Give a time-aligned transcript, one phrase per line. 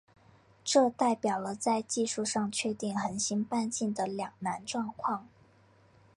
[0.63, 5.27] 这代表了在技术上确定恒星半径的两难状况。